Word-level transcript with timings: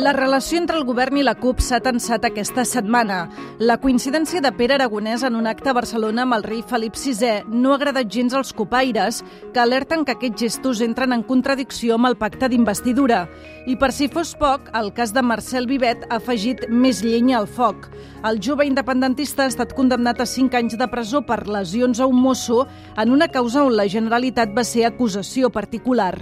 La 0.00 0.14
relació 0.14 0.56
entre 0.56 0.78
el 0.78 0.86
govern 0.88 1.18
i 1.20 1.22
la 1.26 1.34
CUP 1.36 1.58
s'ha 1.60 1.76
tensat 1.84 2.24
aquesta 2.24 2.62
setmana. 2.64 3.18
La 3.60 3.74
coincidència 3.82 4.40
de 4.40 4.48
Pere 4.56 4.78
Aragonès 4.78 5.26
en 5.28 5.34
un 5.36 5.44
acte 5.50 5.68
a 5.68 5.74
Barcelona 5.76 6.22
amb 6.24 6.38
el 6.38 6.44
rei 6.46 6.62
Felip 6.64 6.96
VI 6.96 7.50
no 7.52 7.74
ha 7.74 7.76
agradat 7.76 8.08
gens 8.08 8.32
als 8.32 8.54
copaires, 8.56 9.18
que 9.52 9.60
alerten 9.60 10.06
que 10.08 10.14
aquests 10.16 10.40
gestos 10.40 10.80
entren 10.80 11.12
en 11.12 11.20
contradicció 11.28 11.98
amb 11.98 12.08
el 12.08 12.16
pacte 12.16 12.48
d'investidura. 12.48 13.26
I 13.68 13.76
per 13.76 13.90
si 13.92 14.08
fos 14.08 14.32
poc, 14.40 14.70
el 14.72 14.88
cas 14.96 15.12
de 15.12 15.20
Marcel 15.20 15.68
Vivet 15.68 16.08
ha 16.08 16.16
afegit 16.16 16.64
més 16.70 17.04
llenya 17.04 17.36
al 17.36 17.50
foc. 17.50 17.90
El 18.24 18.40
jove 18.40 18.64
independentista 18.64 19.44
ha 19.44 19.52
estat 19.52 19.76
condemnat 19.76 20.24
a 20.24 20.28
5 20.28 20.56
anys 20.56 20.78
de 20.80 20.88
presó 20.88 21.20
per 21.28 21.42
lesions 21.44 22.00
a 22.00 22.08
un 22.08 22.16
mosso 22.16 22.66
en 22.96 23.12
una 23.12 23.28
causa 23.28 23.66
on 23.68 23.76
la 23.76 23.88
Generalitat 23.88 24.56
va 24.56 24.64
ser 24.64 24.86
acusació 24.88 25.52
particular. 25.52 26.14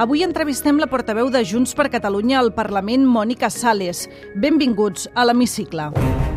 Avui 0.00 0.22
entrevistem 0.24 0.78
la 0.80 0.88
portaveu 0.88 1.28
de 1.32 1.44
Junts 1.44 1.74
per 1.76 1.90
Catalunya 1.92 2.38
al 2.40 2.54
Parlament, 2.56 3.04
Mònica 3.04 3.21
Sales. 3.50 4.08
Benvinguts 4.34 5.08
a 5.14 5.24
l'Hemicicle. 5.24 6.31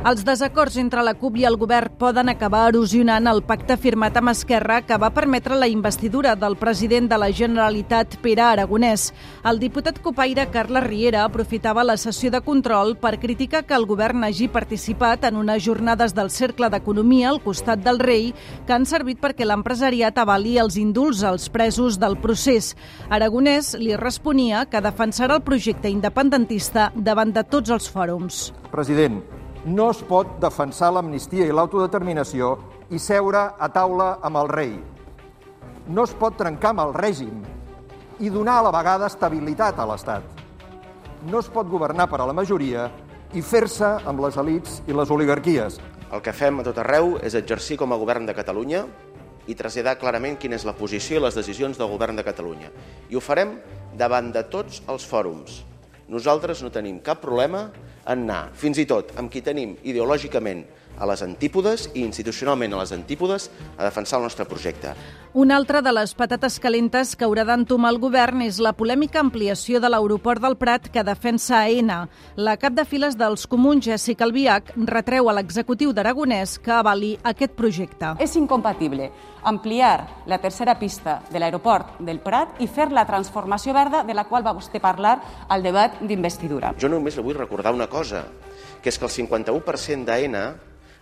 Els 0.00 0.22
desacords 0.24 0.78
entre 0.80 1.02
la 1.04 1.12
CUP 1.12 1.34
i 1.36 1.42
el 1.44 1.58
govern 1.60 1.92
poden 2.00 2.30
acabar 2.32 2.62
erosionant 2.70 3.26
el 3.28 3.42
pacte 3.44 3.74
firmat 3.76 4.14
amb 4.16 4.30
Esquerra 4.32 4.78
que 4.80 4.96
va 4.96 5.10
permetre 5.12 5.58
la 5.60 5.66
investidura 5.68 6.32
del 6.40 6.54
president 6.56 7.10
de 7.10 7.18
la 7.20 7.26
Generalitat, 7.28 8.14
Pere 8.22 8.40
Aragonès. 8.46 9.10
El 9.44 9.60
diputat 9.60 9.98
copaire 10.00 10.46
Carles 10.54 10.86
Riera 10.86 11.26
aprofitava 11.26 11.84
la 11.84 11.98
sessió 12.00 12.30
de 12.32 12.40
control 12.40 12.94
per 13.02 13.18
criticar 13.20 13.66
que 13.68 13.76
el 13.76 13.84
govern 13.90 14.24
hagi 14.24 14.48
participat 14.48 15.26
en 15.28 15.36
unes 15.36 15.60
jornades 15.66 16.16
del 16.16 16.32
Cercle 16.32 16.72
d'Economia 16.72 17.28
al 17.28 17.42
costat 17.44 17.84
del 17.84 18.00
rei 18.00 18.32
que 18.64 18.72
han 18.72 18.88
servit 18.88 19.20
perquè 19.20 19.44
l'empresariat 19.44 20.16
avali 20.16 20.56
els 20.56 20.80
indults 20.80 21.20
als 21.28 21.50
presos 21.52 22.00
del 22.00 22.16
procés. 22.24 22.72
Aragonès 23.10 23.74
li 23.76 23.92
responia 24.00 24.64
que 24.64 24.80
defensarà 24.80 25.36
el 25.36 25.44
projecte 25.44 25.92
independentista 25.92 26.88
davant 26.96 27.36
de 27.36 27.44
tots 27.44 27.68
els 27.68 27.92
fòrums. 27.92 28.46
President, 28.72 29.20
no 29.64 29.90
es 29.92 29.98
pot 30.08 30.38
defensar 30.40 30.88
l'amnistia 30.94 31.44
i 31.44 31.52
l'autodeterminació 31.52 32.54
i 32.90 32.98
seure 32.98 33.42
a 33.60 33.68
taula 33.68 34.14
amb 34.24 34.40
el 34.40 34.48
rei. 34.48 34.72
No 35.92 36.06
es 36.08 36.14
pot 36.16 36.38
trencar 36.38 36.70
amb 36.72 36.86
el 36.86 36.94
règim 36.96 37.42
i 38.20 38.30
donar 38.32 38.60
a 38.60 38.64
la 38.68 38.72
vegada 38.72 39.10
estabilitat 39.10 39.78
a 39.78 39.86
l'Estat. 39.90 40.24
No 41.28 41.42
es 41.44 41.50
pot 41.52 41.68
governar 41.68 42.08
per 42.08 42.22
a 42.22 42.28
la 42.30 42.36
majoria 42.36 42.88
i 43.36 43.42
fer-se 43.44 43.98
amb 44.08 44.24
les 44.24 44.38
elites 44.40 44.80
i 44.88 44.96
les 44.96 45.12
oligarquies. 45.12 45.76
El 46.10 46.24
que 46.24 46.32
fem 46.32 46.60
a 46.60 46.64
tot 46.64 46.80
arreu 46.80 47.18
és 47.22 47.36
exercir 47.36 47.76
com 47.76 47.92
a 47.92 48.00
govern 48.00 48.24
de 48.26 48.34
Catalunya 48.34 48.86
i 49.46 49.54
traslladar 49.54 49.98
clarament 50.00 50.38
quina 50.40 50.56
és 50.56 50.64
la 50.64 50.76
posició 50.78 51.18
i 51.18 51.24
les 51.26 51.36
decisions 51.36 51.76
del 51.76 51.92
govern 51.92 52.16
de 52.16 52.24
Catalunya. 52.24 52.72
I 53.10 53.16
ho 53.16 53.20
farem 53.20 53.58
davant 53.92 54.32
de 54.32 54.42
tots 54.48 54.80
els 54.88 55.04
fòrums. 55.04 55.66
Nosaltres 56.10 56.64
no 56.64 56.72
tenim 56.74 56.98
cap 57.06 57.20
problema 57.22 57.68
en 58.10 58.24
anar, 58.26 58.50
fins 58.58 58.80
i 58.82 58.86
tot 58.90 59.12
amb 59.20 59.30
qui 59.30 59.42
tenim 59.46 59.76
ideològicament 59.86 60.64
a 61.00 61.08
les 61.08 61.22
antípodes 61.24 61.88
i 61.94 62.04
institucionalment 62.04 62.76
a 62.76 62.82
les 62.84 62.92
antípodes 62.92 63.48
a 63.78 63.88
defensar 63.88 64.20
el 64.20 64.28
nostre 64.28 64.44
projecte. 64.44 64.92
Una 65.32 65.56
altra 65.56 65.80
de 65.80 65.92
les 65.94 66.12
patates 66.14 66.58
calentes 66.60 67.14
que 67.16 67.24
haurà 67.24 67.46
d'entomar 67.48 67.92
el 67.94 68.00
govern 68.02 68.42
és 68.44 68.60
la 68.60 68.74
polèmica 68.76 69.20
ampliació 69.22 69.80
de 69.80 69.88
l'aeroport 69.88 70.42
del 70.42 70.58
Prat 70.60 70.90
que 70.92 71.04
defensa 71.06 71.60
AENA. 71.62 72.00
La 72.36 72.56
cap 72.60 72.74
de 72.76 72.84
files 72.84 73.16
dels 73.16 73.46
comuns, 73.46 73.84
Jessica 73.86 74.26
Albiach, 74.26 74.74
retreu 74.90 75.30
a 75.30 75.36
l'executiu 75.38 75.94
d'Aragonès 75.96 76.58
que 76.60 76.74
avali 76.74 77.14
aquest 77.22 77.54
projecte. 77.56 78.16
És 78.18 78.36
incompatible 78.36 79.10
ampliar 79.44 80.24
la 80.26 80.38
tercera 80.38 80.74
pista 80.78 81.20
de 81.30 81.40
l'aeroport 81.40 82.00
del 82.04 82.20
Prat 82.20 82.60
i 82.60 82.68
fer 82.68 82.90
la 82.92 83.06
transformació 83.08 83.72
verda 83.72 84.02
de 84.04 84.14
la 84.14 84.26
qual 84.28 84.44
va 84.44 84.56
vostè 84.56 84.82
parlar 84.82 85.16
al 85.48 85.62
debat 85.62 86.02
d'investidura. 86.02 86.74
Jo 86.76 86.90
només 86.92 87.16
li 87.16 87.24
vull 87.24 87.38
recordar 87.38 87.72
una 87.72 87.88
cosa, 87.88 88.26
que 88.82 88.90
és 88.90 88.98
que 88.98 89.06
el 89.06 89.14
51% 89.14 90.04
d'AENA 90.04 90.44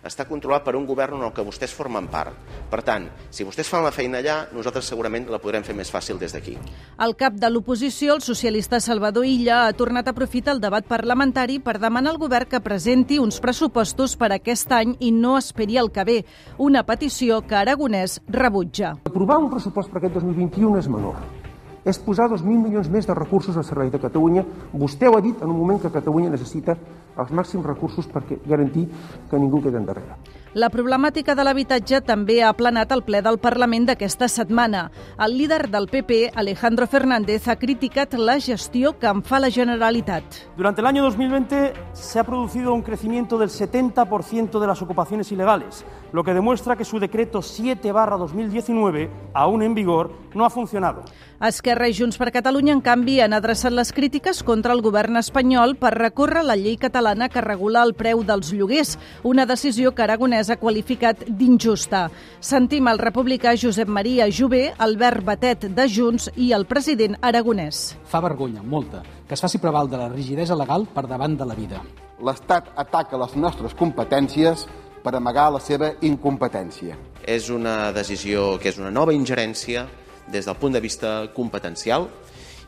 està 0.05 0.25
controlat 0.27 0.63
per 0.63 0.75
un 0.79 0.85
govern 0.87 1.17
en 1.19 1.25
el 1.27 1.33
que 1.35 1.43
vostès 1.45 1.73
formen 1.75 2.07
part. 2.11 2.35
Per 2.71 2.81
tant, 2.85 3.07
si 3.33 3.45
vostès 3.47 3.69
fan 3.69 3.83
la 3.83 3.93
feina 3.95 4.19
allà, 4.21 4.37
nosaltres 4.55 4.87
segurament 4.91 5.27
la 5.29 5.41
podrem 5.41 5.65
fer 5.65 5.75
més 5.75 5.91
fàcil 5.91 6.19
des 6.21 6.35
d'aquí. 6.35 6.55
El 6.99 7.15
cap 7.19 7.35
de 7.39 7.49
l'oposició, 7.49 8.15
el 8.15 8.23
socialista 8.25 8.79
Salvador 8.79 9.27
Illa, 9.27 9.65
ha 9.65 9.73
tornat 9.73 10.07
a 10.07 10.15
aprofitar 10.15 10.55
el 10.55 10.63
debat 10.63 10.87
parlamentari 10.87 11.59
per 11.59 11.79
demanar 11.79 12.13
al 12.13 12.21
govern 12.21 12.49
que 12.49 12.63
presenti 12.63 13.19
uns 13.19 13.41
pressupostos 13.43 14.15
per 14.19 14.31
aquest 14.35 14.71
any 14.71 14.95
i 14.99 15.11
no 15.11 15.37
esperi 15.37 15.77
el 15.77 15.91
que 15.91 16.07
ve, 16.07 16.21
una 16.57 16.85
petició 16.87 17.41
que 17.41 17.59
Aragonès 17.59 18.19
rebutja. 18.27 18.95
Aprovar 19.09 19.39
un 19.43 19.51
pressupost 19.51 19.91
per 19.91 20.03
aquest 20.03 20.19
2021 20.21 20.79
és 20.79 20.89
menor 20.89 21.38
és 21.85 21.99
posar 21.99 22.29
2.000 22.29 22.43
milions 22.63 22.89
més 22.89 23.07
de 23.07 23.15
recursos 23.15 23.57
al 23.57 23.65
servei 23.67 23.89
de 23.89 23.99
Catalunya. 23.99 24.43
Vostè 24.73 25.07
ho 25.07 25.17
ha 25.17 25.21
dit 25.21 25.41
en 25.41 25.49
un 25.49 25.57
moment 25.57 25.79
que 25.81 25.91
Catalunya 25.93 26.29
necessita 26.29 26.75
els 27.19 27.31
màxims 27.35 27.65
recursos 27.65 28.07
per 28.07 28.23
garantir 28.47 28.87
que 29.29 29.39
ningú 29.39 29.61
quedi 29.63 29.79
endarrere. 29.79 30.17
La 30.57 30.71
problemàtica 30.73 31.35
de 31.37 31.43
l'habitatge 31.45 31.99
també 32.01 32.39
ha 32.41 32.49
aplanat 32.49 32.89
el 32.95 33.03
ple 33.05 33.19
del 33.21 33.37
Parlament 33.37 33.85
d'aquesta 33.85 34.27
setmana. 34.27 34.87
El 35.21 35.35
líder 35.37 35.67
del 35.69 35.85
PP, 35.91 36.31
Alejandro 36.33 36.87
Fernández, 36.87 37.47
ha 37.47 37.55
criticat 37.61 38.15
la 38.17 38.39
gestió 38.39 38.95
que 38.97 39.05
en 39.07 39.21
fa 39.21 39.39
la 39.39 39.51
Generalitat. 39.51 40.23
Durante 40.57 40.81
el 40.81 40.87
año 40.87 41.03
2020 41.03 41.73
se 41.93 42.19
ha 42.19 42.23
producido 42.23 42.73
un 42.73 42.81
crecimiento 42.81 43.37
del 43.37 43.49
70% 43.49 44.59
de 44.59 44.67
las 44.67 44.81
ocupaciones 44.81 45.31
ilegales, 45.31 45.85
lo 46.11 46.23
que 46.23 46.33
demuestra 46.33 46.75
que 46.75 46.85
su 46.85 46.99
decreto 46.99 47.41
7 47.41 47.91
2019, 47.91 49.09
aún 49.33 49.63
en 49.63 49.75
vigor, 49.75 50.11
no 50.33 50.45
ha 50.45 50.49
funcionado. 50.49 51.03
Esquerra 51.39 51.87
i 51.87 51.93
Junts 51.95 52.17
per 52.19 52.33
Catalunya, 52.35 52.73
en 52.75 52.81
canvi, 52.83 53.21
han 53.23 53.33
adreçat 53.33 53.71
les 53.71 53.93
crítiques 53.95 54.41
contra 54.43 54.73
el 54.75 54.81
govern 54.83 55.15
espanyol 55.15 55.77
per 55.79 55.93
recórrer 55.95 56.43
la 56.43 56.57
llei 56.59 56.75
catalana 56.77 57.29
que 57.31 57.39
regula 57.41 57.83
el 57.87 57.93
preu 57.95 58.25
dels 58.27 58.51
lloguers, 58.51 58.97
una 59.23 59.45
decisió 59.47 59.93
que 59.95 60.03
Aragonès 60.03 60.49
ha 60.49 60.59
qualificat 60.59 61.23
d'injusta. 61.29 62.09
Sentim 62.41 62.91
el 62.91 62.99
republicà 62.99 63.55
Josep 63.55 63.87
Maria 63.87 64.27
Jové, 64.27 64.73
Albert 64.77 65.23
Batet 65.23 65.69
de 65.71 65.87
Junts 65.87 66.27
i 66.35 66.51
el 66.51 66.67
president 66.67 67.15
Aragonès. 67.21 67.95
Fa 68.03 68.19
vergonya, 68.19 68.61
molta, 68.61 69.01
que 69.27 69.37
es 69.37 69.41
faci 69.41 69.63
prevaldre 69.63 70.01
la 70.01 70.11
rigidesa 70.11 70.59
legal 70.59 70.89
per 70.93 71.07
davant 71.07 71.39
de 71.39 71.47
la 71.47 71.55
vida. 71.55 71.79
L'Estat 72.19 72.73
ataca 72.75 73.17
les 73.17 73.37
nostres 73.39 73.71
competències 73.79 74.67
per 75.03 75.15
amagar 75.15 75.49
la 75.53 75.61
seva 75.63 75.93
incompetència. 76.05 76.97
És 77.23 77.49
una 77.53 77.91
decisió 77.95 78.57
que 78.59 78.71
és 78.71 78.79
una 78.81 78.91
nova 78.91 79.13
ingerència 79.15 79.85
des 80.29 80.45
del 80.45 80.57
punt 80.59 80.75
de 80.75 80.81
vista 80.83 81.13
competencial 81.35 82.07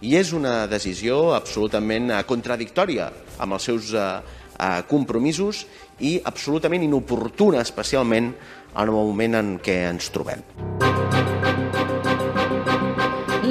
i 0.02 0.16
és 0.18 0.34
una 0.34 0.66
decisió 0.68 1.34
absolutament 1.38 2.09
eh, 2.09 2.24
contradictòria 2.28 3.12
amb 3.41 3.58
els 3.58 3.70
seus 3.70 3.94
eh, 3.94 4.08
eh, 4.58 4.81
compromisos 4.90 5.66
i 6.00 6.18
absolutament 6.25 6.88
inoportuna, 6.88 7.62
especialment 7.62 8.34
en 8.72 8.81
el 8.88 8.96
moment 8.96 9.38
en 9.38 9.56
què 9.62 9.84
ens 9.91 10.09
trobem. 10.14 11.41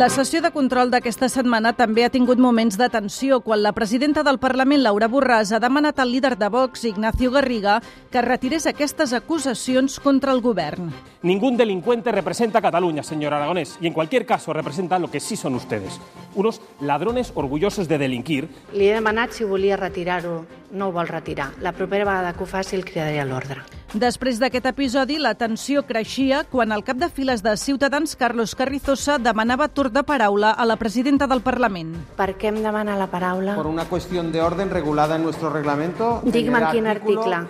La 0.00 0.08
sessió 0.08 0.40
de 0.40 0.48
control 0.48 0.88
d'aquesta 0.88 1.28
setmana 1.28 1.74
també 1.76 2.06
ha 2.06 2.10
tingut 2.12 2.38
moments 2.40 2.78
de 2.80 2.86
tensió 2.88 3.42
quan 3.44 3.60
la 3.60 3.74
presidenta 3.76 4.22
del 4.24 4.38
Parlament, 4.40 4.80
Laura 4.80 5.10
Borràs, 5.12 5.50
ha 5.52 5.58
demanat 5.60 5.98
al 6.00 6.08
líder 6.08 6.38
de 6.40 6.48
Vox, 6.48 6.86
Ignacio 6.88 7.28
Garriga, 7.30 7.74
que 8.08 8.22
retirés 8.24 8.64
aquestes 8.64 9.12
acusacions 9.12 9.98
contra 10.00 10.32
el 10.32 10.40
govern. 10.40 10.88
Ningún 11.20 11.58
delincuente 11.58 12.12
representa 12.12 12.60
a 12.60 12.62
Cataluña, 12.62 13.02
señor 13.02 13.34
Aragonés, 13.34 13.76
y 13.78 13.88
en 13.88 13.92
cualquier 13.92 14.24
caso 14.24 14.54
representa 14.54 14.98
lo 14.98 15.10
que 15.10 15.20
sí 15.20 15.36
son 15.36 15.54
ustedes, 15.54 16.00
unos 16.34 16.62
ladrones 16.80 17.32
orgullosos 17.34 17.86
de 17.86 17.98
delinquir. 17.98 18.48
Li 18.72 18.88
he 18.88 18.94
demanat 18.96 19.36
si 19.36 19.44
volia 19.44 19.76
retirar-ho, 19.76 20.46
no 20.72 20.88
ho 20.88 20.96
vol 20.96 21.12
retirar. 21.12 21.50
La 21.60 21.72
propera 21.72 22.08
vegada 22.08 22.32
que 22.32 22.44
ho 22.44 22.48
faci 22.48 22.74
el 22.74 22.88
cridaré 22.88 23.20
a 23.20 23.28
l'ordre. 23.28 23.60
Després 23.90 24.38
d'aquest 24.38 24.68
episodi, 24.70 25.16
la 25.18 25.32
tensió 25.34 25.82
creixia 25.82 26.44
quan 26.46 26.70
el 26.70 26.84
cap 26.86 27.00
de 27.00 27.08
files 27.10 27.40
de 27.42 27.56
Ciutadans, 27.58 28.14
Carlos 28.14 28.54
Carrizosa, 28.54 29.16
demanava 29.18 29.66
torn 29.66 29.90
de 29.96 30.04
paraula 30.06 30.52
a 30.52 30.64
la 30.64 30.76
presidenta 30.78 31.26
del 31.26 31.42
Parlament. 31.42 31.96
Per 32.14 32.28
què 32.38 32.52
em 32.52 32.60
demana 32.62 32.94
la 32.94 33.08
paraula? 33.10 33.56
Por 33.58 33.66
una 33.66 33.88
cuestión 33.90 34.30
de 34.30 34.42
orden 34.42 34.70
regulada 34.70 35.16
en 35.16 35.24
nuestro 35.24 35.50
reglamento. 35.50 36.20
Digue'm 36.22 36.60
en 36.60 36.68
quin 36.70 36.86
article. 36.86 37.42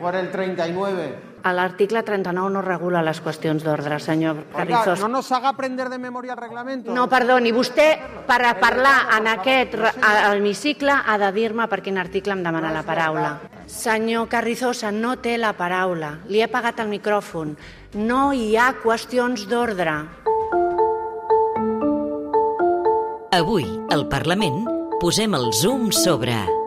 Por 0.00 0.16
el 0.16 0.30
39. 0.30 1.28
L'article 1.44 2.02
39 2.02 2.50
no 2.52 2.62
regula 2.64 3.04
les 3.04 3.20
qüestions 3.20 3.62
d'ordre, 3.64 4.00
senyor 4.00 4.46
Carrizosa. 4.56 4.96
Oiga, 4.96 5.02
no 5.04 5.08
nos 5.20 5.30
haga 5.32 5.50
aprender 5.50 5.88
de 5.88 5.98
memoria 5.98 6.32
el 6.32 6.40
reglamento. 6.40 6.94
No, 6.96 7.08
perdoni, 7.12 7.52
vostè, 7.52 7.90
per 8.26 8.40
a 8.44 8.56
parlar 8.58 8.96
en 9.20 9.28
aquest 9.36 9.76
hemicicle, 10.32 10.96
ha 10.96 11.20
de 11.20 11.32
dir-me 11.32 11.68
per 11.68 11.82
quin 11.84 12.00
article 12.00 12.40
em 12.40 12.44
demana 12.44 12.72
la 12.72 12.84
paraula. 12.88 13.38
Senyor 13.68 14.30
Carrizosa, 14.32 14.90
no 14.90 15.18
té 15.20 15.36
la 15.36 15.52
paraula. 15.52 16.14
Li 16.32 16.40
he 16.40 16.48
pagat 16.48 16.80
el 16.80 16.88
micròfon. 16.88 17.52
No 18.00 18.32
hi 18.32 18.54
ha 18.56 18.72
qüestions 18.80 19.44
d'ordre. 19.50 19.94
Avui, 23.38 23.68
al 23.92 24.08
Parlament, 24.08 24.64
posem 25.04 25.36
el 25.36 25.52
zoom 25.52 25.92
sobre... 25.92 26.57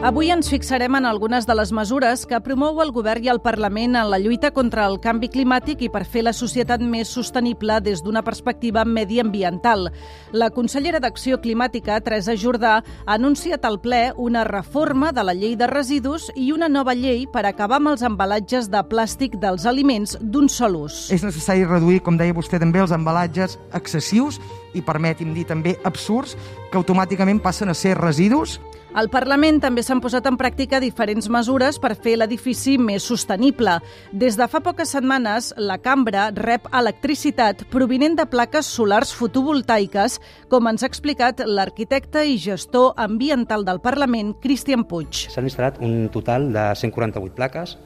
Avui 0.00 0.30
ens 0.32 0.48
fixarem 0.48 0.94
en 0.96 1.04
algunes 1.04 1.44
de 1.44 1.52
les 1.52 1.70
mesures 1.76 2.22
que 2.24 2.38
promou 2.40 2.78
el 2.80 2.88
govern 2.88 3.20
i 3.20 3.28
el 3.28 3.42
Parlament 3.44 3.98
en 4.00 4.06
la 4.08 4.16
lluita 4.16 4.48
contra 4.56 4.86
el 4.88 4.94
canvi 5.04 5.28
climàtic 5.28 5.82
i 5.84 5.90
per 5.92 6.06
fer 6.08 6.22
la 6.24 6.32
societat 6.32 6.80
més 6.80 7.10
sostenible 7.12 7.76
des 7.84 8.00
d'una 8.00 8.22
perspectiva 8.24 8.86
mediambiental. 8.88 9.90
La 10.32 10.48
consellera 10.56 11.02
d'Acció 11.04 11.36
Climàtica, 11.44 11.98
Teresa 12.00 12.32
Jordà, 12.32 12.78
ha 12.80 13.18
anunciat 13.18 13.68
al 13.68 13.76
ple 13.84 14.14
una 14.16 14.46
reforma 14.48 15.12
de 15.12 15.26
la 15.28 15.36
llei 15.36 15.52
de 15.60 15.68
residus 15.68 16.30
i 16.34 16.48
una 16.56 16.72
nova 16.72 16.96
llei 16.96 17.26
per 17.28 17.44
acabar 17.44 17.76
amb 17.76 17.92
els 17.92 18.06
embalatges 18.08 18.72
de 18.72 18.80
plàstic 18.80 19.36
dels 19.36 19.68
aliments 19.68 20.16
d'un 20.22 20.48
sol 20.48 20.80
ús. 20.80 21.10
És 21.12 21.28
necessari 21.28 21.68
reduir, 21.68 22.00
com 22.00 22.16
deia 22.16 22.32
vostè 22.32 22.56
també, 22.56 22.80
els 22.80 22.96
embalatges 22.96 23.60
excessius 23.76 24.40
i, 24.72 24.80
permeti'm 24.80 25.36
dir 25.36 25.44
també, 25.44 25.76
absurds, 25.84 26.38
que 26.72 26.80
automàticament 26.80 27.44
passen 27.44 27.68
a 27.68 27.76
ser 27.76 27.98
residus 28.00 28.62
al 28.92 29.06
Parlament 29.06 29.60
també 29.62 29.84
s'han 29.86 30.00
posat 30.02 30.26
en 30.26 30.34
pràctica 30.34 30.80
diferents 30.82 31.28
mesures 31.30 31.76
per 31.78 31.92
fer 31.94 32.16
l'edifici 32.18 32.74
més 32.78 33.04
sostenible. 33.06 33.76
Des 34.10 34.34
de 34.38 34.48
fa 34.50 34.58
poques 34.64 34.90
setmanes, 34.96 35.52
la 35.56 35.76
cambra 35.78 36.28
rep 36.34 36.66
electricitat 36.74 37.62
provinent 37.70 38.16
de 38.18 38.26
plaques 38.26 38.66
solars 38.66 39.12
fotovoltaiques, 39.14 40.18
com 40.50 40.66
ens 40.66 40.82
ha 40.82 40.90
explicat 40.90 41.44
l'arquitecte 41.46 42.24
i 42.26 42.34
gestor 42.42 42.98
ambiental 42.98 43.64
del 43.68 43.78
Parlament, 43.84 44.34
Cristian 44.42 44.82
Puig. 44.82 45.28
S'han 45.30 45.46
instal·lat 45.46 45.78
un 45.78 46.10
total 46.10 46.50
de 46.50 46.66
148 46.82 47.38
plaques, 47.38 47.76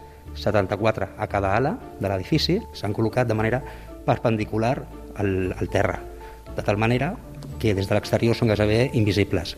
74 0.40 1.12
a 1.20 1.28
cada 1.28 1.52
ala 1.58 1.76
de 2.00 2.08
l'edifici, 2.08 2.58
s'han 2.72 2.96
col·locat 2.96 3.28
de 3.28 3.36
manera 3.36 3.60
perpendicular 4.08 4.78
al, 5.20 5.52
al 5.52 5.68
terra, 5.68 6.00
de 6.56 6.64
tal 6.64 6.80
manera 6.80 7.12
que 7.60 7.76
des 7.76 7.88
de 7.88 7.94
l'exterior 7.94 8.36
són 8.36 8.48
gairebé 8.48 8.88
invisibles 8.96 9.54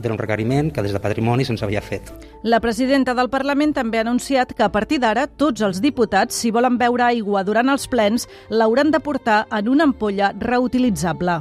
que 0.00 0.06
era 0.06 0.14
un 0.14 0.20
requeriment 0.20 0.70
que 0.72 0.82
des 0.84 0.92
de 0.92 1.00
Patrimoni 1.00 1.46
se'ns 1.48 1.62
havia 1.64 1.80
fet. 1.80 2.12
La 2.42 2.60
presidenta 2.60 3.14
del 3.16 3.30
Parlament 3.32 3.72
també 3.76 3.98
ha 3.98 4.04
anunciat 4.04 4.52
que 4.52 4.66
a 4.66 4.70
partir 4.72 5.00
d'ara 5.00 5.26
tots 5.26 5.64
els 5.64 5.80
diputats, 5.80 6.36
si 6.36 6.52
volen 6.52 6.76
beure 6.76 7.08
aigua 7.08 7.44
durant 7.44 7.72
els 7.72 7.88
plens, 7.88 8.28
l'hauran 8.50 8.92
de 8.92 9.00
portar 9.00 9.46
en 9.50 9.72
una 9.72 9.88
ampolla 9.88 10.34
reutilitzable. 10.36 11.40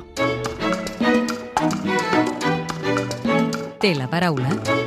Té 3.83 3.93
la 3.93 4.07
paraula 4.09 4.84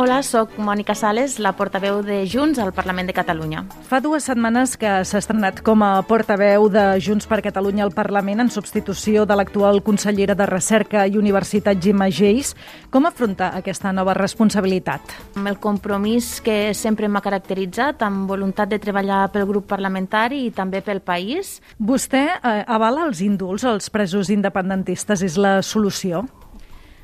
Hola, 0.00 0.22
sóc 0.24 0.54
Mònica 0.56 0.94
Sales, 0.96 1.34
la 1.36 1.50
portaveu 1.52 1.98
de 2.00 2.22
Junts 2.24 2.56
al 2.58 2.70
Parlament 2.72 3.10
de 3.10 3.12
Catalunya. 3.12 3.60
Fa 3.90 3.98
dues 4.00 4.24
setmanes 4.24 4.78
que 4.80 4.88
s'ha 5.04 5.20
estrenat 5.20 5.60
com 5.60 5.84
a 5.84 6.00
portaveu 6.08 6.70
de 6.72 6.96
Junts 7.04 7.28
per 7.28 7.42
Catalunya 7.44 7.84
al 7.84 7.92
Parlament 7.92 8.40
en 8.40 8.48
substitució 8.50 9.26
de 9.28 9.36
l'actual 9.36 9.82
consellera 9.84 10.32
de 10.34 10.46
Recerca 10.48 11.04
i 11.04 11.18
Universitat, 11.20 11.76
Gemma 11.76 12.08
Geis. 12.08 12.54
Com 12.90 13.04
afronta 13.04 13.50
aquesta 13.58 13.92
nova 13.92 14.16
responsabilitat? 14.16 15.12
Amb 15.36 15.52
el 15.52 15.60
compromís 15.60 16.38
que 16.40 16.72
sempre 16.72 17.10
m'ha 17.12 17.20
caracteritzat, 17.20 18.00
amb 18.00 18.24
voluntat 18.32 18.72
de 18.72 18.80
treballar 18.80 19.26
pel 19.34 19.44
grup 19.44 19.68
parlamentari 19.68 20.46
i 20.46 20.54
també 20.56 20.80
pel 20.80 21.04
país. 21.04 21.58
Vostè 21.76 22.24
eh, 22.32 22.62
avala 22.64 23.04
els 23.10 23.20
indults 23.20 23.68
als 23.68 23.92
presos 23.92 24.32
independentistes? 24.32 25.20
És 25.20 25.36
la 25.36 25.60
solució? 25.60 26.24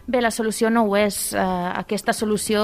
Bé, 0.08 0.22
la 0.24 0.30
solució 0.32 0.70
no 0.72 0.86
ho 0.88 0.94
és. 0.96 1.34
Uh, 1.36 1.68
aquesta 1.76 2.14
solució 2.16 2.62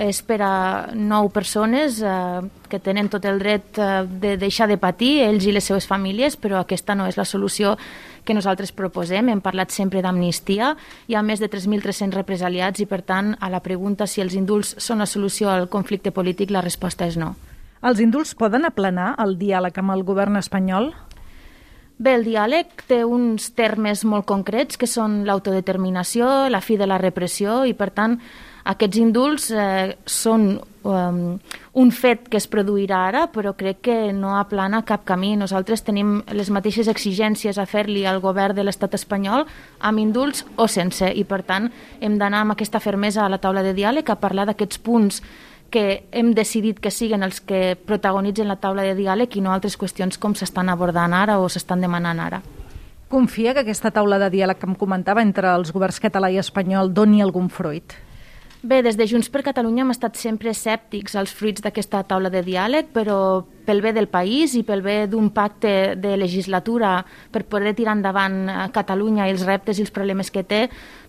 és 0.00 0.22
per 0.24 0.38
a 0.40 0.52
nou 0.96 1.28
persones 1.28 1.98
uh, 2.00 2.40
que 2.72 2.80
tenen 2.80 3.10
tot 3.12 3.26
el 3.28 3.36
dret 3.42 3.76
uh, 3.76 4.06
de 4.08 4.38
deixar 4.40 4.64
de 4.70 4.78
patir, 4.80 5.18
ells 5.26 5.44
i 5.44 5.52
les 5.52 5.68
seves 5.68 5.84
famílies, 5.84 6.38
però 6.40 6.62
aquesta 6.62 6.96
no 6.96 7.04
és 7.04 7.18
la 7.20 7.26
solució 7.28 7.74
que 8.24 8.32
nosaltres 8.32 8.72
proposem. 8.72 9.28
Hem 9.28 9.44
parlat 9.44 9.76
sempre 9.76 10.00
d'amnistia. 10.00 10.72
Hi 11.04 11.18
ha 11.18 11.22
més 11.22 11.44
de 11.44 11.50
3.300 11.52 12.16
represaliats 12.16 12.80
i, 12.80 12.88
per 12.88 13.02
tant, 13.04 13.34
a 13.44 13.52
la 13.52 13.60
pregunta 13.60 14.08
si 14.08 14.24
els 14.24 14.32
indults 14.32 14.72
són 14.80 15.04
la 15.04 15.10
solució 15.10 15.52
al 15.52 15.68
conflicte 15.68 16.16
polític, 16.16 16.48
la 16.48 16.64
resposta 16.64 17.04
és 17.04 17.20
no. 17.20 17.34
Els 17.84 18.00
indults 18.00 18.32
poden 18.40 18.64
aplanar 18.64 19.12
el 19.20 19.36
diàleg 19.36 19.84
amb 19.84 19.92
el 19.92 20.08
govern 20.08 20.40
espanyol? 20.40 20.94
Bé, 21.96 22.12
el 22.12 22.26
diàleg 22.26 22.82
té 22.90 22.98
uns 23.08 23.48
termes 23.56 24.02
molt 24.04 24.26
concrets 24.28 24.76
que 24.76 24.88
són 24.90 25.22
l'autodeterminació, 25.24 26.26
la 26.52 26.60
fi 26.60 26.76
de 26.76 26.84
la 26.84 26.98
repressió 27.00 27.62
i, 27.64 27.72
per 27.72 27.88
tant, 27.96 28.18
aquests 28.68 28.98
indults 29.00 29.46
eh, 29.54 29.94
són 30.04 30.44
um, 30.84 31.20
un 31.80 31.92
fet 31.94 32.26
que 32.28 32.36
es 32.36 32.48
produirà 32.52 32.98
ara, 33.08 33.24
però 33.32 33.54
crec 33.56 33.80
que 33.88 33.96
no 34.12 34.34
aplana 34.36 34.82
cap 34.84 35.06
camí. 35.08 35.32
Nosaltres 35.40 35.86
tenim 35.86 36.18
les 36.36 36.52
mateixes 36.52 36.90
exigències 36.92 37.56
a 37.56 37.64
fer-li 37.64 38.04
al 38.04 38.20
govern 38.20 38.58
de 38.58 38.66
l'estat 38.66 38.98
espanyol 38.98 39.46
amb 39.80 40.02
indults 40.02 40.44
o 40.56 40.68
sense, 40.68 41.08
i 41.08 41.24
per 41.24 41.44
tant 41.48 41.70
hem 42.00 42.20
d'anar 42.20 42.44
amb 42.44 42.58
aquesta 42.58 42.82
fermesa 42.82 43.24
a 43.24 43.30
la 43.32 43.40
taula 43.40 43.64
de 43.64 43.72
diàleg 43.72 44.10
a 44.10 44.20
parlar 44.20 44.50
d'aquests 44.50 44.82
punts 44.84 45.22
que 45.70 46.06
hem 46.12 46.32
decidit 46.34 46.80
que 46.80 46.90
siguen 46.90 47.22
els 47.26 47.40
que 47.40 47.76
protagonitzen 47.76 48.48
la 48.48 48.58
taula 48.62 48.84
de 48.86 48.94
diàleg 48.98 49.36
i 49.36 49.42
no 49.44 49.52
altres 49.52 49.76
qüestions 49.78 50.18
com 50.18 50.34
s'estan 50.34 50.68
abordant 50.68 51.14
ara 51.14 51.38
o 51.40 51.48
s'estan 51.48 51.80
demanant 51.80 52.20
ara. 52.20 52.42
Confia 53.08 53.54
que 53.54 53.62
aquesta 53.62 53.92
taula 53.94 54.18
de 54.18 54.30
diàleg 54.30 54.58
que 54.58 54.66
em 54.66 54.74
comentava 54.74 55.22
entre 55.22 55.52
els 55.54 55.72
governs 55.74 56.00
català 56.02 56.30
i 56.30 56.40
espanyol 56.42 56.92
doni 56.94 57.22
algun 57.22 57.48
fruit? 57.48 57.94
Bé, 58.62 58.80
des 58.82 58.96
de 58.96 59.04
Junts 59.06 59.28
per 59.28 59.42
Catalunya 59.44 59.82
hem 59.84 59.92
estat 59.92 60.16
sempre 60.16 60.48
escèptics 60.50 61.14
als 61.20 61.32
fruits 61.36 61.60
d'aquesta 61.62 62.00
taula 62.08 62.30
de 62.32 62.40
diàleg, 62.42 62.88
però 62.94 63.44
pel 63.66 63.82
bé 63.84 63.92
del 63.92 64.08
país 64.08 64.54
i 64.56 64.62
pel 64.64 64.80
bé 64.82 64.94
d'un 65.12 65.28
pacte 65.30 65.94
de 66.00 66.14
legislatura 66.16 67.04
per 67.30 67.44
poder 67.44 67.74
tirar 67.76 67.98
endavant 67.98 68.48
a 68.48 68.64
Catalunya 68.72 69.26
i 69.28 69.34
els 69.34 69.44
reptes 69.44 69.76
i 69.78 69.84
els 69.84 69.92
problemes 69.92 70.32
que 70.32 70.42
té, 70.42 70.62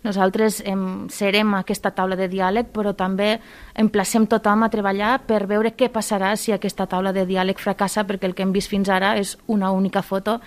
nosaltres 0.04 0.60
em, 0.66 1.08
serem 1.10 1.54
a 1.56 1.62
aquesta 1.64 1.94
taula 1.96 2.18
de 2.20 2.28
diàleg, 2.28 2.68
però 2.76 2.92
també 2.94 3.38
emplacem 3.80 4.28
tothom 4.28 4.68
a 4.68 4.70
treballar 4.74 5.16
per 5.26 5.46
veure 5.48 5.72
què 5.72 5.88
passarà 5.94 6.36
si 6.36 6.52
aquesta 6.52 6.86
taula 6.86 7.16
de 7.16 7.26
diàleg 7.26 7.64
fracassa, 7.64 8.04
perquè 8.04 8.28
el 8.28 8.36
que 8.36 8.44
hem 8.44 8.52
vist 8.52 8.70
fins 8.70 8.92
ara 8.92 9.16
és 9.18 9.38
una 9.48 9.72
única 9.72 10.04
foto 10.04 10.42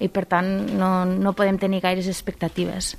i, 0.00 0.08
per 0.08 0.24
tant, 0.24 0.50
no, 0.72 1.04
no 1.04 1.36
podem 1.36 1.60
tenir 1.60 1.84
gaires 1.84 2.08
expectatives. 2.08 2.94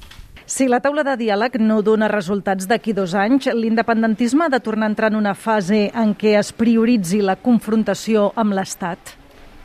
Si 0.47 0.63
la 0.71 0.77
taula 0.79 1.03
de 1.03 1.17
diàleg 1.19 1.57
no 1.59 1.81
dona 1.83 2.07
resultats 2.07 2.69
d'aquí 2.69 2.93
dos 2.95 3.11
anys, 3.19 3.49
l'independentisme 3.51 4.45
ha 4.45 4.53
de 4.53 4.61
tornar 4.63 4.87
a 4.87 4.91
entrar 4.93 5.09
en 5.11 5.17
una 5.19 5.33
fase 5.35 5.79
en 5.91 6.13
què 6.15 6.37
es 6.39 6.53
prioritzi 6.55 7.19
la 7.19 7.35
confrontació 7.35 8.29
amb 8.31 8.55
l'Estat? 8.55 9.11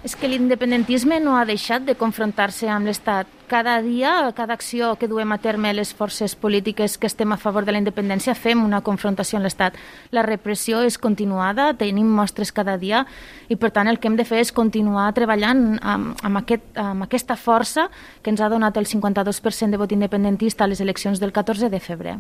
És 0.03 0.17
que 0.19 0.27
l'independentisme 0.27 1.21
no 1.23 1.37
ha 1.39 1.45
deixat 1.47 1.85
de 1.87 1.95
confrontar-se 1.95 2.67
amb 2.67 2.89
l'Estat. 2.91 3.29
Cada 3.47 3.77
dia, 3.85 4.33
cada 4.35 4.57
acció 4.59 4.97
que 4.99 5.07
duem 5.07 5.31
a 5.31 5.39
terme 5.39 5.71
les 5.77 5.93
forces 5.95 6.35
polítiques 6.35 6.97
que 6.99 7.07
estem 7.07 7.31
a 7.31 7.39
favor 7.39 7.63
de 7.63 7.71
la 7.71 7.79
independència, 7.79 8.35
fem 8.35 8.65
una 8.65 8.83
confrontació 8.83 9.39
amb 9.39 9.47
l'Estat. 9.47 9.79
La 10.11 10.27
repressió 10.27 10.83
és 10.83 10.99
continuada, 10.99 11.71
tenim 11.79 12.11
mostres 12.11 12.51
cada 12.51 12.75
dia 12.83 13.05
i, 13.47 13.55
per 13.55 13.71
tant, 13.71 13.87
el 13.87 14.03
que 14.03 14.11
hem 14.11 14.19
de 14.19 14.27
fer 14.27 14.43
és 14.43 14.51
continuar 14.51 15.13
treballant 15.15 15.79
amb, 15.79 16.19
amb, 16.19 16.43
aquest, 16.43 16.67
amb 16.75 17.07
aquesta 17.07 17.39
força 17.39 17.87
que 18.23 18.35
ens 18.35 18.43
ha 18.43 18.51
donat 18.51 18.83
el 18.83 18.91
52% 18.91 19.71
de 19.71 19.79
vot 19.79 19.95
independentista 19.95 20.67
a 20.67 20.73
les 20.73 20.83
eleccions 20.83 21.23
del 21.23 21.31
14 21.31 21.71
de 21.71 21.79
febrer. 21.79 22.19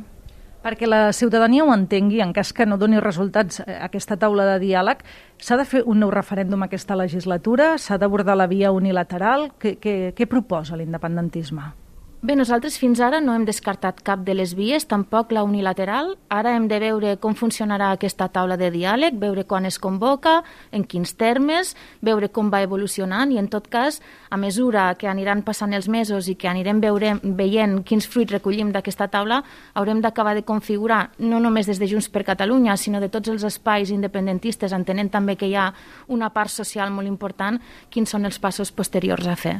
Perquè 0.62 0.86
la 0.86 1.10
ciutadania 1.12 1.64
ho 1.64 1.72
entengui, 1.74 2.20
en 2.22 2.32
cas 2.32 2.52
que 2.54 2.66
no 2.66 2.78
doni 2.78 3.00
resultats 3.02 3.64
eh, 3.64 3.78
aquesta 3.82 4.16
taula 4.16 4.46
de 4.52 4.60
diàleg, 4.62 5.02
s'ha 5.42 5.58
de 5.58 5.66
fer 5.66 5.82
un 5.90 5.98
nou 5.98 6.12
referèndum 6.14 6.62
aquesta 6.62 6.94
legislatura? 6.94 7.72
S'ha 7.82 7.98
d'abordar 7.98 8.38
la 8.38 8.46
via 8.46 8.70
unilateral? 8.70 9.50
Què, 9.58 9.74
què, 9.82 9.96
què 10.14 10.30
proposa 10.30 10.78
l'independentisme? 10.78 11.81
Bé, 12.22 12.36
nosaltres 12.38 12.76
fins 12.78 13.00
ara 13.02 13.18
no 13.18 13.32
hem 13.34 13.42
descartat 13.42 13.96
cap 14.06 14.20
de 14.22 14.36
les 14.38 14.52
vies, 14.54 14.84
tampoc 14.86 15.32
la 15.34 15.42
unilateral. 15.42 16.12
Ara 16.30 16.52
hem 16.54 16.68
de 16.70 16.76
veure 16.78 17.16
com 17.18 17.34
funcionarà 17.34 17.88
aquesta 17.90 18.28
taula 18.30 18.54
de 18.60 18.68
diàleg, 18.70 19.16
veure 19.18 19.42
quan 19.42 19.66
es 19.66 19.80
convoca, 19.82 20.36
en 20.70 20.84
quins 20.86 21.16
termes, 21.18 21.72
veure 21.98 22.28
com 22.30 22.52
va 22.54 22.60
evolucionant 22.62 23.32
i, 23.34 23.40
en 23.42 23.50
tot 23.50 23.66
cas, 23.66 23.98
a 24.30 24.38
mesura 24.38 24.84
que 25.00 25.10
aniran 25.10 25.42
passant 25.42 25.74
els 25.74 25.90
mesos 25.90 26.30
i 26.30 26.36
que 26.38 26.46
anirem 26.46 26.78
veure, 26.86 27.16
veient 27.24 27.80
quins 27.82 28.06
fruits 28.06 28.38
recollim 28.38 28.70
d'aquesta 28.70 29.10
taula, 29.10 29.42
haurem 29.74 29.98
d'acabar 29.98 30.38
de 30.38 30.46
configurar, 30.46 31.08
no 31.18 31.42
només 31.42 31.66
des 31.66 31.82
de 31.82 31.90
Junts 31.90 32.06
per 32.06 32.22
Catalunya, 32.22 32.78
sinó 32.78 33.02
de 33.02 33.10
tots 33.10 33.34
els 33.34 33.50
espais 33.50 33.90
independentistes, 33.90 34.70
entenent 34.70 35.10
també 35.10 35.34
que 35.34 35.50
hi 35.50 35.58
ha 35.58 35.72
una 36.06 36.30
part 36.30 36.54
social 36.54 36.94
molt 36.94 37.10
important, 37.10 37.58
quins 37.90 38.14
són 38.14 38.30
els 38.30 38.38
passos 38.38 38.70
posteriors 38.70 39.26
a 39.26 39.34
fer. 39.34 39.58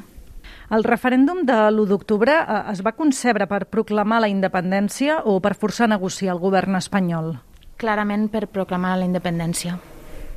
El 0.71 0.85
referèndum 0.85 1.43
de 1.49 1.57
l'1 1.71 1.89
d'octubre 1.91 2.35
eh, 2.39 2.59
es 2.73 2.83
va 2.87 2.95
concebre 2.95 3.49
per 3.51 3.65
proclamar 3.67 4.21
la 4.23 4.31
independència 4.31 5.23
o 5.25 5.41
per 5.41 5.57
forçar 5.59 5.89
a 5.89 5.95
negociar 5.97 6.37
el 6.37 6.43
govern 6.43 6.79
espanyol? 6.79 7.35
Clarament 7.77 8.29
per 8.31 8.47
proclamar 8.47 8.95
la 8.99 9.09
independència. 9.09 9.79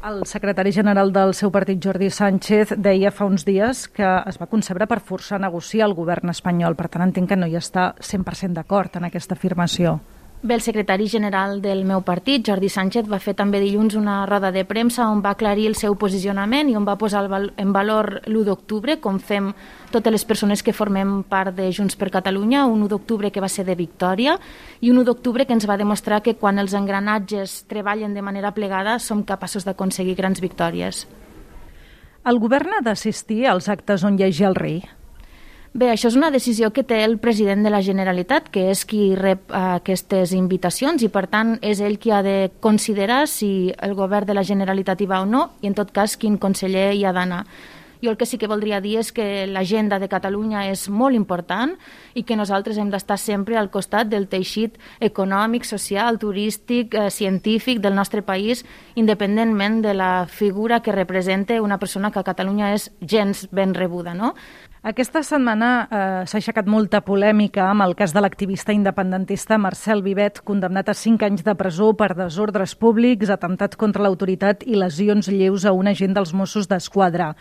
El 0.06 0.26
secretari 0.30 0.72
general 0.72 1.12
del 1.14 1.34
seu 1.34 1.50
partit, 1.50 1.80
Jordi 1.82 2.12
Sánchez, 2.14 2.76
deia 2.78 3.10
fa 3.10 3.26
uns 3.26 3.46
dies 3.46 3.88
que 3.90 4.06
es 4.06 4.38
va 4.42 4.50
concebre 4.50 4.86
per 4.86 5.00
forçar 5.02 5.40
a 5.40 5.46
negociar 5.48 5.88
el 5.88 5.96
govern 5.98 6.30
espanyol. 6.30 6.76
Per 6.78 6.90
tant, 6.94 7.08
entenc 7.08 7.32
que 7.32 7.38
no 7.40 7.48
hi 7.50 7.58
està 7.58 7.94
100% 7.98 8.54
d'acord 8.54 9.00
en 9.00 9.08
aquesta 9.10 9.34
afirmació. 9.34 9.98
Bé, 10.46 10.54
el 10.54 10.62
secretari 10.62 11.08
general 11.10 11.60
del 11.60 11.80
meu 11.90 12.04
partit, 12.06 12.44
Jordi 12.46 12.68
Sánchez, 12.70 13.08
va 13.10 13.18
fer 13.18 13.34
també 13.34 13.58
dilluns 13.58 13.96
una 13.98 14.28
roda 14.30 14.52
de 14.54 14.62
premsa 14.70 15.08
on 15.10 15.24
va 15.26 15.32
aclarir 15.34 15.64
el 15.66 15.74
seu 15.74 15.96
posicionament 15.98 16.68
i 16.70 16.76
on 16.78 16.84
va 16.86 17.00
posar 17.02 17.24
en 17.58 17.72
valor 17.74 18.20
l'1 18.28 18.44
d'octubre, 18.46 19.00
com 19.02 19.18
fem 19.18 19.48
totes 19.90 20.14
les 20.14 20.26
persones 20.30 20.62
que 20.62 20.76
formem 20.78 21.24
part 21.26 21.56
de 21.58 21.72
Junts 21.74 21.98
per 21.98 22.12
Catalunya, 22.14 22.68
un 22.70 22.84
1 22.86 22.90
d'octubre 22.92 23.32
que 23.32 23.42
va 23.42 23.50
ser 23.50 23.66
de 23.66 23.74
victòria 23.74 24.36
i 24.82 24.92
un 24.92 25.00
1 25.02 25.08
d'octubre 25.08 25.48
que 25.48 25.58
ens 25.58 25.66
va 25.66 25.80
demostrar 25.82 26.22
que 26.22 26.36
quan 26.36 26.62
els 26.62 26.78
engranatges 26.78 27.64
treballen 27.66 28.14
de 28.14 28.22
manera 28.22 28.54
plegada 28.54 29.00
som 29.00 29.24
capaços 29.26 29.66
d'aconseguir 29.66 30.14
grans 30.14 30.46
victòries. 30.46 31.08
El 32.24 32.38
govern 32.38 32.78
ha 32.78 32.84
d'assistir 32.86 33.48
als 33.48 33.66
actes 33.68 34.06
on 34.06 34.20
hi 34.20 34.30
hagi 34.30 34.46
el 34.46 34.54
rei? 34.62 34.84
Bé, 35.76 35.90
això 35.92 36.08
és 36.08 36.16
una 36.16 36.30
decisió 36.32 36.70
que 36.72 36.86
té 36.88 37.02
el 37.04 37.18
president 37.20 37.66
de 37.66 37.72
la 37.74 37.82
Generalitat, 37.84 38.46
que 38.48 38.70
és 38.72 38.86
qui 38.88 39.10
rep 39.20 39.50
uh, 39.52 39.74
aquestes 39.82 40.32
invitacions 40.32 41.04
i, 41.04 41.10
per 41.12 41.26
tant, 41.28 41.58
és 41.60 41.82
ell 41.84 41.98
qui 42.00 42.14
ha 42.16 42.22
de 42.24 42.38
considerar 42.64 43.26
si 43.28 43.74
el 43.84 43.92
govern 43.98 44.30
de 44.30 44.38
la 44.38 44.46
Generalitat 44.48 45.04
hi 45.04 45.10
va 45.12 45.20
o 45.20 45.28
no 45.28 45.50
i, 45.60 45.68
en 45.68 45.76
tot 45.76 45.92
cas, 45.92 46.16
quin 46.16 46.38
conseller 46.40 46.94
hi 46.96 47.04
ha 47.04 47.12
d'anar. 47.12 47.42
Jo 48.06 48.12
el 48.12 48.18
que 48.18 48.26
sí 48.26 48.38
que 48.38 48.48
voldria 48.48 48.82
dir 48.84 49.00
és 49.00 49.12
que 49.16 49.48
l'agenda 49.50 49.98
de 50.00 50.10
Catalunya 50.12 50.66
és 50.70 50.86
molt 50.94 51.16
important 51.18 51.72
i 52.14 52.24
que 52.24 52.38
nosaltres 52.38 52.78
hem 52.78 52.92
d'estar 52.94 53.18
sempre 53.18 53.58
al 53.58 53.72
costat 53.74 54.12
del 54.12 54.28
teixit 54.30 54.78
econòmic, 55.04 55.66
social, 55.66 56.20
turístic, 56.20 56.94
eh, 56.94 57.10
científic 57.10 57.82
del 57.82 57.96
nostre 57.96 58.22
país, 58.22 58.66
independentment 58.96 59.82
de 59.82 59.94
la 59.94 60.28
figura 60.28 60.82
que 60.82 60.92
representa 60.92 61.62
una 61.62 61.80
persona 61.80 62.12
que 62.12 62.20
a 62.20 62.28
Catalunya 62.28 62.74
és 62.76 62.92
gens 63.02 63.48
ben 63.52 63.74
rebuda. 63.74 64.14
No? 64.14 64.36
Aquesta 64.86 65.24
setmana 65.26 65.68
eh, 65.82 66.00
s'ha 66.30 66.38
aixecat 66.38 66.68
molta 66.70 67.00
polèmica 67.02 67.64
amb 67.72 67.82
el 67.82 67.96
cas 67.98 68.12
de 68.14 68.22
l'activista 68.22 68.70
independentista 68.70 69.58
Marcel 69.58 70.04
Vivet, 70.06 70.44
condemnat 70.46 70.92
a 70.92 70.94
5 70.94 71.26
anys 71.26 71.42
de 71.48 71.56
presó 71.58 71.88
per 71.98 72.12
desordres 72.14 72.76
públics, 72.78 73.32
atemptat 73.34 73.80
contra 73.82 74.06
l'autoritat 74.06 74.62
i 74.70 74.78
lesions 74.78 75.32
lleus 75.34 75.66
a 75.66 75.74
un 75.74 75.90
agent 75.90 76.14
dels 76.14 76.36
Mossos 76.38 76.70
d'Esquadra. 76.70 77.32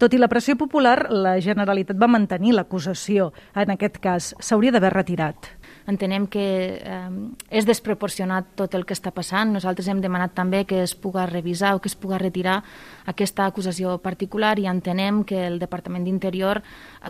Tot 0.00 0.16
i 0.16 0.22
la 0.22 0.30
pressió 0.32 0.56
popular, 0.56 1.10
la 1.12 1.36
Generalitat 1.44 2.00
va 2.00 2.08
mantenir 2.08 2.56
l'acusació. 2.56 3.34
En 3.52 3.76
aquest 3.76 4.00
cas, 4.00 4.32
s'hauria 4.40 4.72
d'haver 4.72 4.94
retirat 4.96 5.52
entenem 5.86 6.26
que 6.26 6.44
eh, 6.80 7.08
és 7.50 7.66
desproporcionat 7.68 8.54
tot 8.56 8.74
el 8.74 8.86
que 8.88 8.96
està 8.96 9.12
passant. 9.14 9.52
Nosaltres 9.52 9.88
hem 9.88 10.00
demanat 10.00 10.34
també 10.36 10.64
que 10.68 10.82
es 10.84 10.94
pugui 10.96 11.24
revisar 11.28 11.74
o 11.74 11.80
que 11.82 11.90
es 11.92 11.96
pugui 11.96 12.18
retirar 12.18 12.62
aquesta 13.10 13.46
acusació 13.46 13.98
particular 13.98 14.56
i 14.58 14.68
entenem 14.70 15.22
que 15.28 15.46
el 15.46 15.58
Departament 15.60 16.04
d'Interior 16.08 16.62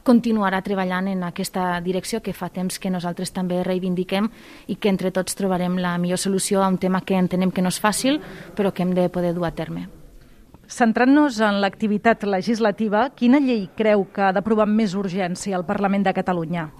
continuarà 0.02 0.62
treballant 0.66 1.08
en 1.08 1.22
aquesta 1.22 1.80
direcció 1.84 2.22
que 2.22 2.34
fa 2.34 2.50
temps 2.50 2.78
que 2.78 2.90
nosaltres 2.90 3.32
també 3.32 3.62
reivindiquem 3.62 4.30
i 4.66 4.76
que 4.76 4.90
entre 4.90 5.12
tots 5.14 5.38
trobarem 5.38 5.78
la 5.78 5.96
millor 5.98 6.18
solució 6.18 6.62
a 6.62 6.68
un 6.68 6.78
tema 6.78 7.02
que 7.02 7.18
entenem 7.18 7.54
que 7.54 7.62
no 7.62 7.70
és 7.70 7.80
fàcil 7.80 8.20
però 8.54 8.72
que 8.72 8.82
hem 8.82 8.94
de 8.94 9.08
poder 9.08 9.34
dur 9.34 9.46
a 9.46 9.54
terme. 9.54 9.88
Centrant-nos 10.66 11.38
en 11.44 11.60
l'activitat 11.60 12.24
legislativa, 12.24 13.10
quina 13.14 13.38
llei 13.38 13.68
creu 13.76 14.06
que 14.10 14.24
ha 14.24 14.32
d'aprovar 14.32 14.64
amb 14.64 14.80
més 14.80 14.94
urgència 14.96 15.58
el 15.58 15.66
Parlament 15.68 16.06
de 16.06 16.14
Catalunya? 16.16 16.70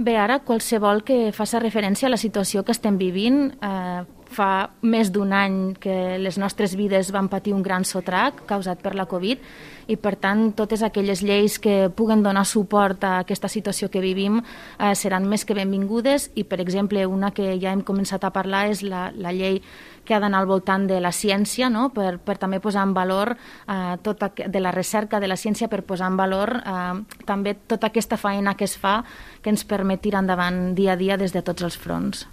Bé, 0.00 0.14
ara 0.16 0.38
qualsevol 0.48 1.02
que 1.04 1.28
faci 1.36 1.58
referència 1.60 2.08
a 2.08 2.10
la 2.14 2.18
situació 2.20 2.62
que 2.64 2.72
estem 2.72 2.96
vivint 2.96 3.50
eh, 3.60 4.00
fa 4.30 4.70
més 4.86 5.10
d'un 5.10 5.32
any 5.34 5.58
que 5.82 6.16
les 6.22 6.38
nostres 6.38 6.76
vides 6.78 7.10
van 7.12 7.28
patir 7.28 7.52
un 7.56 7.64
gran 7.66 7.84
sotrac 7.84 8.44
causat 8.46 8.80
per 8.82 8.94
la 8.94 9.08
Covid 9.10 9.42
i, 9.90 9.96
per 9.98 10.14
tant, 10.22 10.52
totes 10.54 10.84
aquelles 10.86 11.24
lleis 11.26 11.58
que 11.58 11.90
puguen 11.90 12.22
donar 12.22 12.46
suport 12.46 13.02
a 13.04 13.16
aquesta 13.24 13.50
situació 13.50 13.90
que 13.90 14.02
vivim 14.02 14.38
eh, 14.40 14.94
seran 14.94 15.26
més 15.28 15.44
que 15.44 15.56
benvingudes 15.58 16.30
i, 16.38 16.46
per 16.46 16.60
exemple, 16.62 17.04
una 17.10 17.32
que 17.34 17.56
ja 17.58 17.74
hem 17.74 17.82
començat 17.82 18.24
a 18.24 18.32
parlar 18.34 18.68
és 18.70 18.84
la, 18.86 19.08
la 19.16 19.34
llei 19.34 19.60
que 20.06 20.14
ha 20.14 20.22
d'anar 20.22 20.40
al 20.42 20.48
voltant 20.50 20.86
de 20.88 21.00
la 21.02 21.12
ciència, 21.12 21.68
no? 21.70 21.90
per, 21.94 22.18
per 22.22 22.38
també 22.38 22.60
posar 22.62 22.86
en 22.86 22.94
valor 22.94 23.34
eh, 23.34 23.96
tota, 24.02 24.30
de 24.34 24.62
la 24.62 24.72
recerca 24.74 25.20
de 25.20 25.28
la 25.30 25.38
ciència, 25.38 25.68
per 25.68 25.82
posar 25.86 26.10
en 26.10 26.18
valor 26.20 26.56
eh, 26.60 27.22
també 27.26 27.56
tota 27.66 27.90
aquesta 27.90 28.18
feina 28.20 28.54
que 28.54 28.70
es 28.70 28.78
fa 28.78 29.00
que 29.42 29.50
ens 29.50 29.66
permet 29.66 30.02
tirar 30.02 30.22
endavant 30.22 30.70
dia 30.78 30.94
a 30.94 31.00
dia 31.00 31.18
des 31.18 31.34
de 31.34 31.42
tots 31.42 31.66
els 31.66 31.78
fronts. 31.78 32.28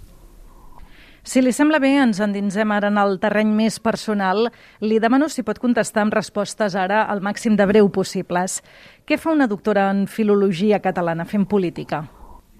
Si 1.28 1.42
li 1.44 1.50
sembla 1.52 1.76
bé, 1.76 1.90
ens 2.00 2.22
endinsem 2.24 2.70
ara 2.72 2.88
en 2.88 2.96
el 2.96 3.18
terreny 3.20 3.50
més 3.52 3.74
personal. 3.84 4.46
Li 4.80 4.96
demano 4.96 5.26
si 5.28 5.42
pot 5.44 5.58
contestar 5.60 6.06
amb 6.06 6.14
respostes 6.16 6.72
ara 6.72 7.02
al 7.04 7.20
màxim 7.20 7.52
de 7.58 7.66
breu 7.68 7.90
possibles. 7.92 8.62
Què 9.04 9.18
fa 9.20 9.34
una 9.36 9.44
doctora 9.50 9.90
en 9.92 10.06
filologia 10.08 10.80
catalana 10.80 11.28
fent 11.28 11.44
política? 11.44 12.06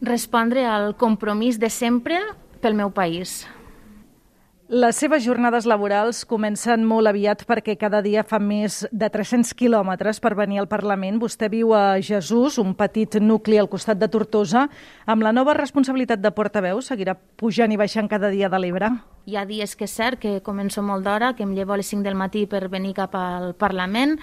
Respondre 0.05 0.67
al 0.69 0.93
compromís 1.01 1.57
de 1.57 1.73
sempre 1.73 2.21
pel 2.61 2.77
meu 2.77 2.93
país. 2.93 3.47
Les 4.69 4.99
seves 5.01 5.23
jornades 5.25 5.65
laborals 5.65 6.27
comencen 6.29 6.83
molt 6.85 7.09
aviat 7.09 7.47
perquè 7.49 7.73
cada 7.81 8.03
dia 8.05 8.21
fa 8.21 8.37
més 8.37 8.83
de 8.93 9.09
300 9.09 9.55
quilòmetres 9.57 10.21
per 10.21 10.35
venir 10.37 10.59
al 10.61 10.69
Parlament. 10.69 11.17
Vostè 11.23 11.49
viu 11.49 11.73
a 11.73 11.97
Jesús, 12.05 12.59
un 12.61 12.75
petit 12.77 13.17
nucli 13.17 13.57
al 13.57 13.71
costat 13.73 13.97
de 13.97 14.11
Tortosa. 14.13 14.67
Amb 15.09 15.25
la 15.25 15.33
nova 15.33 15.55
responsabilitat 15.57 16.21
de 16.21 16.35
portaveu, 16.37 16.83
seguirà 16.85 17.17
pujant 17.17 17.73
i 17.73 17.81
baixant 17.81 18.13
cada 18.13 18.29
dia 18.29 18.53
de 18.53 18.61
l'Ebre? 18.61 18.93
Hi 19.25 19.41
ha 19.41 19.47
dies 19.49 19.73
que 19.73 19.89
és 19.89 19.97
cert 19.97 20.21
que 20.21 20.43
començo 20.45 20.85
molt 20.85 21.09
d'hora, 21.09 21.33
que 21.33 21.49
em 21.49 21.57
llevo 21.57 21.73
a 21.73 21.81
les 21.81 21.89
5 21.89 22.05
del 22.05 22.21
matí 22.21 22.45
per 22.45 22.69
venir 22.69 22.93
cap 23.01 23.17
al 23.17 23.55
Parlament 23.57 24.19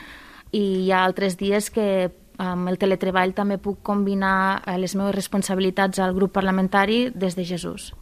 i 0.54 0.86
hi 0.86 0.92
ha 0.94 1.02
altres 1.10 1.42
dies 1.42 1.74
que 1.74 2.12
amb 2.38 2.70
el 2.70 2.78
teletreball 2.78 3.34
també 3.34 3.58
puc 3.58 3.82
combinar 3.82 4.62
eh, 4.62 4.78
les 4.78 4.94
meves 4.94 5.16
responsabilitats 5.18 5.98
al 5.98 6.14
grup 6.14 6.38
parlamentari 6.38 7.08
des 7.16 7.34
de 7.34 7.50
Jesús. 7.50 7.96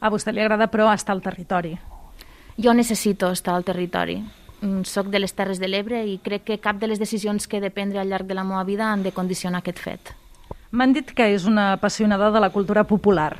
A 0.00 0.10
vostè 0.12 0.32
li 0.32 0.42
agrada, 0.44 0.68
però, 0.72 0.90
estar 0.92 1.14
al 1.14 1.22
territori. 1.22 1.76
Jo 2.56 2.72
necessito 2.74 3.30
estar 3.30 3.54
al 3.54 3.64
territori. 3.64 4.20
Mm, 4.60 4.84
soc 4.88 5.10
de 5.12 5.20
les 5.20 5.34
Terres 5.36 5.60
de 5.60 5.68
l'Ebre 5.68 6.02
i 6.08 6.18
crec 6.24 6.46
que 6.48 6.60
cap 6.60 6.78
de 6.80 6.88
les 6.88 6.98
decisions 6.98 7.46
que 7.46 7.58
he 7.58 7.64
de 7.64 7.70
prendre 7.70 8.00
al 8.00 8.08
llarg 8.08 8.26
de 8.26 8.34
la 8.34 8.44
meva 8.44 8.64
vida 8.64 8.90
han 8.92 9.02
de 9.02 9.12
condicionar 9.12 9.60
aquest 9.60 9.78
fet. 9.78 10.14
M'han 10.72 10.94
dit 10.96 11.12
que 11.12 11.28
és 11.34 11.44
una 11.44 11.72
apassionada 11.74 12.30
de 12.30 12.40
la 12.40 12.50
cultura 12.50 12.84
popular. 12.84 13.36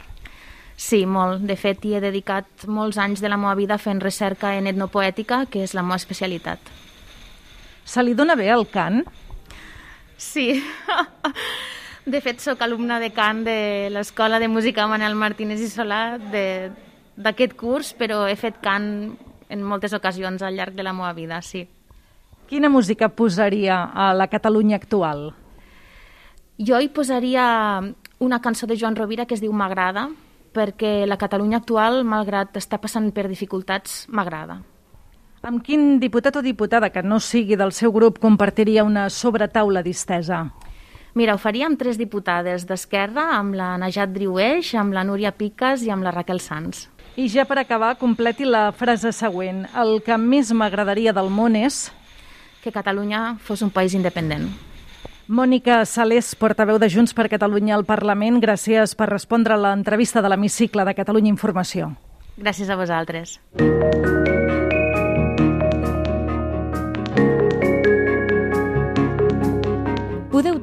Sí, 0.76 1.06
molt. 1.06 1.40
De 1.48 1.56
fet, 1.56 1.84
hi 1.84 1.94
he 1.96 2.00
dedicat 2.04 2.66
molts 2.68 2.98
anys 3.00 3.22
de 3.24 3.30
la 3.32 3.38
meva 3.40 3.54
vida 3.56 3.78
fent 3.80 4.02
recerca 4.04 4.54
en 4.56 4.68
etnopoètica, 4.68 5.46
que 5.48 5.64
és 5.64 5.72
la 5.74 5.82
meva 5.82 5.96
especialitat. 5.96 6.60
Se 7.84 8.02
li 8.02 8.12
dona 8.14 8.36
bé 8.36 8.50
el 8.52 8.66
cant? 8.68 9.02
Sí. 10.18 10.50
De 12.06 12.20
fet, 12.22 12.38
sóc 12.38 12.60
alumna 12.62 13.00
de 13.02 13.08
cant 13.10 13.40
de 13.42 13.88
l'Escola 13.90 14.38
de 14.38 14.46
Música 14.46 14.84
Manel 14.86 15.16
Martínez 15.18 15.58
i 15.58 15.66
Solà 15.66 16.20
d'aquest 16.22 17.56
curs, 17.58 17.88
però 17.98 18.20
he 18.30 18.36
fet 18.38 18.60
cant 18.62 19.16
en 19.50 19.64
moltes 19.66 19.90
ocasions 19.96 20.44
al 20.46 20.54
llarg 20.54 20.76
de 20.78 20.84
la 20.86 20.92
meva 20.94 21.10
vida, 21.16 21.40
sí. 21.42 21.64
Quina 22.46 22.70
música 22.70 23.08
posaria 23.08 23.80
a 23.90 24.12
la 24.14 24.28
Catalunya 24.30 24.78
actual? 24.78 25.32
Jo 26.62 26.78
hi 26.78 26.86
posaria 26.94 27.46
una 28.22 28.38
cançó 28.38 28.70
de 28.70 28.78
Joan 28.78 28.94
Rovira 28.94 29.26
que 29.26 29.34
es 29.34 29.42
diu 29.42 29.50
M'agrada, 29.50 30.06
perquè 30.54 31.08
la 31.10 31.18
Catalunya 31.18 31.58
actual, 31.58 32.04
malgrat 32.06 32.54
està 32.54 32.78
passant 32.78 33.10
per 33.10 33.26
dificultats, 33.26 34.04
m'agrada. 34.14 34.60
Amb 35.42 35.58
quin 35.58 35.98
diputat 35.98 36.38
o 36.38 36.46
diputada 36.46 36.92
que 36.94 37.02
no 37.02 37.18
sigui 37.18 37.58
del 37.58 37.74
seu 37.74 37.90
grup 37.90 38.22
compartiria 38.22 38.86
una 38.86 39.10
sobretaula 39.10 39.82
distesa? 39.82 40.44
Mira, 41.16 41.32
ho 41.32 41.40
faria 41.40 41.64
amb 41.64 41.78
tres 41.80 41.96
diputades 41.96 42.66
d'Esquerra, 42.68 43.30
amb 43.38 43.56
la 43.56 43.70
Najat 43.80 44.10
Driueix, 44.12 44.74
amb 44.76 44.92
la 44.92 45.00
Núria 45.08 45.30
Piques 45.32 45.80
i 45.86 45.88
amb 45.88 46.04
la 46.04 46.12
Raquel 46.12 46.42
Sanz. 46.44 46.90
I 47.16 47.30
ja 47.32 47.46
per 47.48 47.56
acabar, 47.62 47.94
completi 47.96 48.44
la 48.44 48.68
frase 48.76 49.14
següent. 49.16 49.64
El 49.72 50.02
que 50.04 50.18
més 50.20 50.52
m'agradaria 50.52 51.16
del 51.16 51.32
món 51.32 51.56
és... 51.56 51.86
Que 52.60 52.74
Catalunya 52.74 53.38
fos 53.40 53.62
un 53.64 53.70
país 53.72 53.94
independent. 53.96 54.50
Mònica 55.26 55.78
Salés, 55.88 56.34
portaveu 56.36 56.76
de 56.82 56.90
Junts 56.92 57.16
per 57.16 57.30
Catalunya 57.32 57.78
al 57.78 57.86
Parlament, 57.88 58.36
gràcies 58.42 58.92
per 58.98 59.08
respondre 59.08 59.56
a 59.56 59.62
l'entrevista 59.62 60.20
de 60.20 60.34
l'Hemicicle 60.34 60.84
de 60.84 60.94
Catalunya 61.00 61.32
Informació. 61.32 61.94
Gràcies 62.36 62.68
a 62.68 62.76
vosaltres. 62.76 63.38
Podeu 63.56 64.15